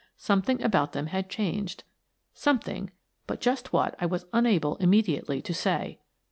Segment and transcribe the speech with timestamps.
[0.17, 1.83] Something 1 about them had changed—
[2.33, 2.89] some thing,
[3.27, 5.99] but just what I was unable immediately to say.